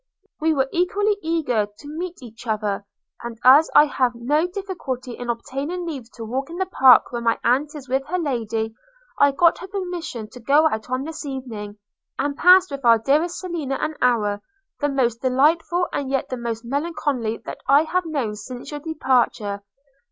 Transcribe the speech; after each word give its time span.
We 0.39 0.51
were 0.51 0.67
equally 0.71 1.19
eager 1.21 1.67
to 1.77 1.87
meet 1.87 2.23
each 2.23 2.47
other; 2.47 2.87
and 3.21 3.37
as 3.43 3.69
I 3.75 3.85
have 3.85 4.15
now 4.15 4.39
no 4.39 4.47
difficulty 4.47 5.11
in 5.11 5.29
obtaining 5.29 5.85
leave 5.85 6.11
to 6.13 6.25
walk 6.25 6.49
in 6.49 6.55
the 6.55 6.65
park 6.65 7.11
when 7.11 7.23
my 7.23 7.37
aunt 7.43 7.75
is 7.75 7.87
with 7.87 8.07
her 8.07 8.17
Lady, 8.17 8.73
I 9.19 9.31
got 9.31 9.59
her 9.59 9.67
permission 9.67 10.27
to 10.31 10.39
go 10.39 10.67
out 10.67 10.89
on 10.89 11.03
this 11.03 11.23
evening, 11.23 11.77
and 12.17 12.35
passed 12.35 12.71
with 12.71 12.83
our 12.83 12.97
dearest 12.97 13.37
Selina 13.37 13.75
an 13.79 13.93
hour, 14.01 14.41
the 14.79 14.89
most 14.89 15.21
delightful 15.21 15.87
and 15.93 16.09
yet 16.09 16.29
the 16.29 16.35
most 16.37 16.65
melancholy 16.65 17.37
that 17.45 17.59
I 17.67 17.83
have 17.83 18.05
known 18.07 18.33
since 18.35 18.71
your 18.71 18.79
departure. 18.79 19.61